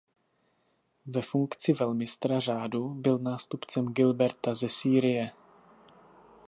Ve 1.05 1.21
funkci 1.21 1.73
velmistra 1.73 2.39
řádu 2.39 2.89
byl 2.89 3.17
nástupcem 3.19 3.87
Gilberta 3.93 4.55
ze 4.55 4.69
Sýrie. 4.69 5.31